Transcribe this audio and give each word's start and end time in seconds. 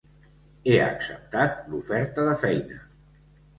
He 0.69 0.77
acceptat 0.85 1.61
l'oferta 1.75 2.27
de 2.31 2.35
feina. 2.47 2.83